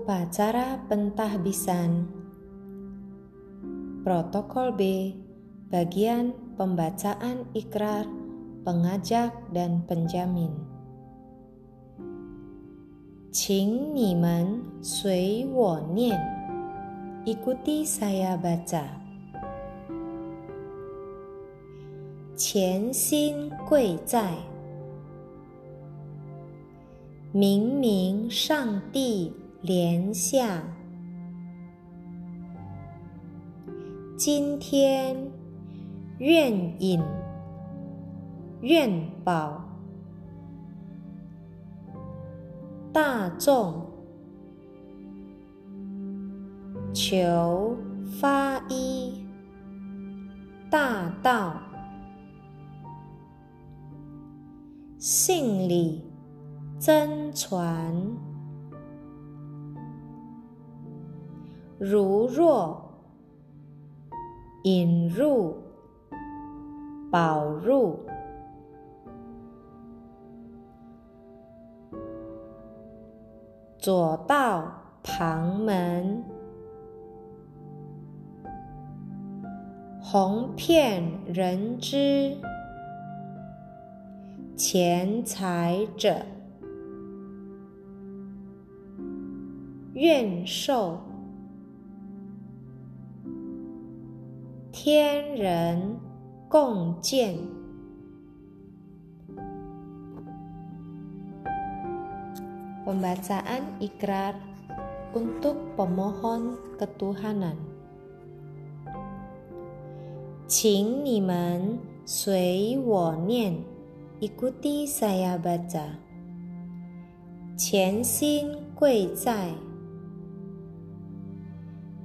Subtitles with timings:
[0.00, 2.08] Upacara pentahbisan
[4.06, 4.82] Protokol B
[5.68, 8.08] Bagian pembacaan ikrar
[8.62, 10.54] pengajak dan penjamin
[13.34, 16.22] Qing nimen sui wo nian
[17.28, 18.86] Ikuti saya baca
[22.38, 24.56] Qian xin gui zai
[27.36, 29.30] 明明上帝
[29.61, 30.63] 莲下，
[34.17, 35.15] 今天
[36.17, 36.99] 愿饮
[38.61, 38.89] 愿
[39.23, 39.63] 饱，
[42.91, 43.85] 大众
[46.91, 47.77] 求
[48.19, 49.23] 发一
[50.71, 51.61] 大道，
[54.97, 56.03] 信礼。
[56.79, 57.93] 真传，
[61.83, 62.79] 如若
[64.65, 65.57] 引入
[67.09, 67.97] 宝入，
[73.79, 74.71] 左道
[75.01, 76.23] 旁门，
[79.99, 82.37] 红遍人知，
[84.55, 86.15] 钱财者。
[89.93, 90.99] 愿受
[94.80, 95.98] 天人
[96.48, 97.36] 共建。
[102.86, 104.38] Pembacaan ikrar
[105.12, 107.56] untuk pemohon ketuhanan.
[110.46, 113.58] 请你们随我念，
[114.20, 115.98] ikuti saya baca。
[117.56, 119.50] 前心贵在。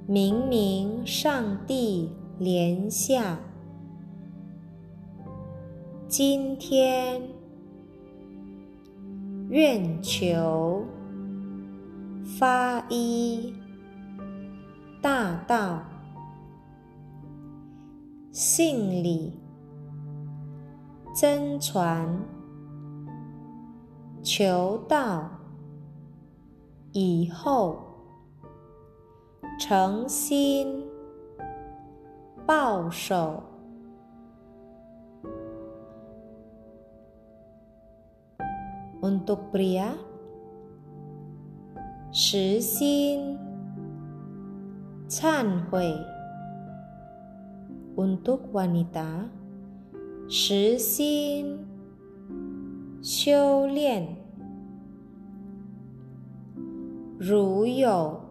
[0.08, 3.39] 明明上帝 莲下，
[6.07, 7.21] 今天
[9.49, 10.85] 愿求
[12.37, 13.53] 发一
[15.01, 15.83] 大道，
[18.31, 19.33] 信礼
[21.15, 22.07] 真传，
[24.21, 25.29] 求道
[26.91, 27.83] 以后。
[29.59, 30.85] 诚心
[32.47, 33.43] 报守
[39.01, 39.91] ，untuk pria
[42.13, 43.37] 实心
[45.09, 45.93] 忏悔
[47.97, 49.27] ，untuk wanita
[50.29, 51.59] 实心
[53.01, 54.07] 修炼，
[57.19, 58.25] 如有。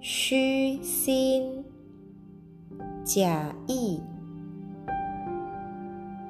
[0.00, 1.64] 虚心
[3.08, 4.02] 假意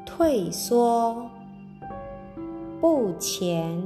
[0.07, 1.29] 退缩
[2.81, 3.83] 不前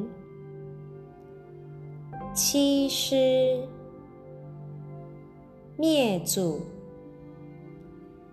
[2.34, 3.66] 欺师
[5.78, 6.60] 灭祖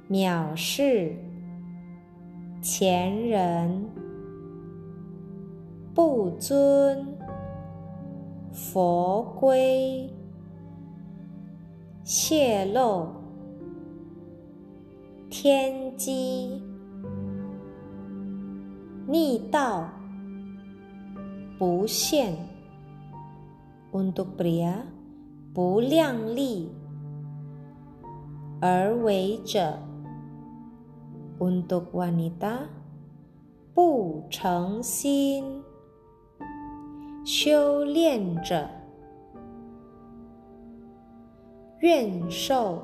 [0.09, 1.15] 藐视
[2.61, 3.89] 前人
[5.95, 7.07] 不尊
[8.51, 10.13] 佛规。
[12.03, 13.18] 泄露
[15.29, 16.59] 天机，
[19.07, 19.87] 逆道
[21.59, 22.35] 不现
[23.91, 24.73] ，untuk pria
[25.53, 26.71] 不亮丽
[28.59, 29.77] 而为者
[31.37, 32.61] ，untuk wanita
[33.75, 35.61] 不诚心。
[37.23, 38.67] 修炼者。
[41.81, 42.83] 愿受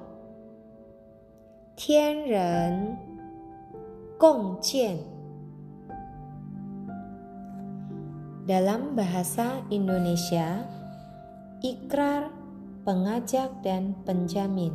[1.76, 2.98] 天人
[4.18, 4.98] 共建。
[8.46, 10.66] Dalam bahasa Indonesia,
[11.62, 12.34] ikrar,
[12.82, 14.74] pengajak, dan penjamin.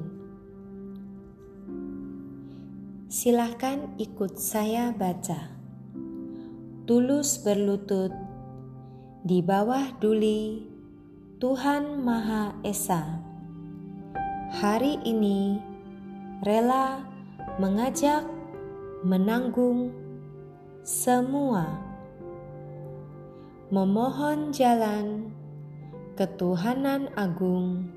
[3.12, 5.52] Silahkan ikut saya baca.
[6.88, 8.14] Tulus berlutut
[9.26, 10.62] di bawah duli
[11.42, 13.26] Tuhan Maha Esa
[14.56, 15.60] hari ini
[16.41, 17.05] rela
[17.61, 18.25] mengajak
[19.05, 19.93] menanggung
[20.81, 21.69] semua,
[23.69, 25.37] memohon jalan
[26.17, 27.93] ketuhanan agung,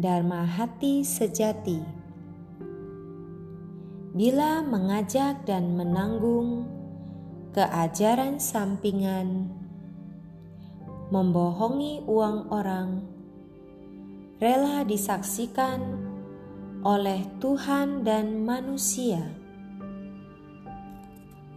[0.00, 1.84] dharma hati sejati.
[4.16, 6.64] Bila mengajak dan menanggung
[7.52, 9.52] keajaran sampingan,
[11.12, 13.04] membohongi uang orang,
[14.40, 15.97] rela disaksikan
[16.86, 19.18] oleh Tuhan dan manusia.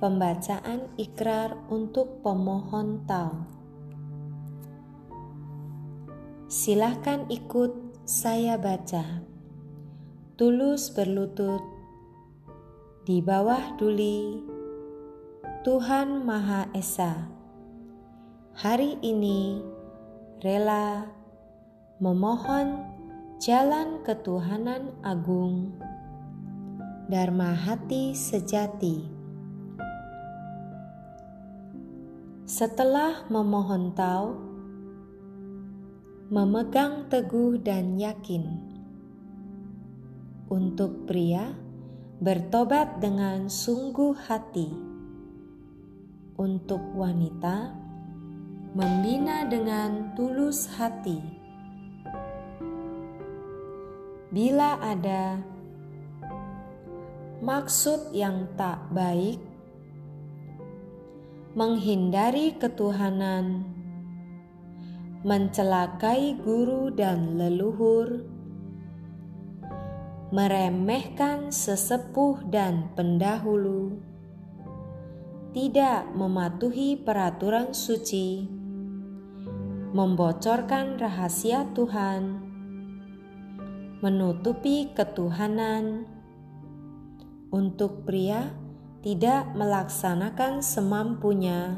[0.01, 3.37] Pembacaan ikrar untuk pemohon tahu.
[6.49, 9.21] Silahkan ikut saya baca.
[10.41, 11.61] Tulus berlutut
[13.05, 14.41] di bawah duli
[15.61, 17.29] Tuhan Maha Esa.
[18.57, 19.61] Hari ini
[20.41, 21.05] rela
[22.01, 22.90] memohon
[23.41, 25.73] jalan ketuhanan agung,
[27.09, 29.01] Dharma hati sejati.
[32.45, 34.37] Setelah memohon tahu,
[36.29, 38.45] memegang teguh dan yakin.
[40.45, 41.57] Untuk pria
[42.21, 44.69] bertobat dengan sungguh hati,
[46.37, 47.73] untuk wanita
[48.77, 51.40] membina dengan tulus hati
[54.31, 55.43] bila ada
[57.43, 59.43] maksud yang tak baik,
[61.51, 63.67] menghindari ketuhanan,
[65.27, 68.23] mencelakai guru dan leluhur,
[70.31, 73.99] meremehkan sesepuh dan pendahulu,
[75.51, 78.47] tidak mematuhi peraturan suci,
[79.91, 82.50] membocorkan rahasia Tuhan
[84.01, 86.09] menutupi ketuhanan.
[87.53, 88.49] Untuk pria,
[89.05, 91.77] tidak melaksanakan semampunya.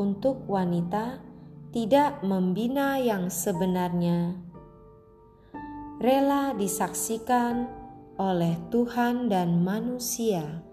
[0.00, 1.20] Untuk wanita,
[1.76, 4.32] tidak membina yang sebenarnya.
[6.00, 7.68] Rela disaksikan
[8.16, 10.64] oleh Tuhan dan manusia.